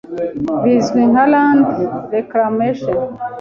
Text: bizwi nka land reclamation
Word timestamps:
bizwi 0.63 1.01
nka 1.11 1.25
land 1.31 1.67
reclamation 2.13 2.97